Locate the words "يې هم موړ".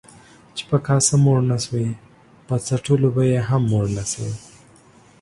3.31-3.85